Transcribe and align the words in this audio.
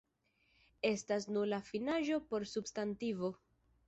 Estas 0.91 1.27
nula 1.35 1.59
finaĵo 1.67 2.17
por 2.31 2.47
substantivo. 2.53 3.31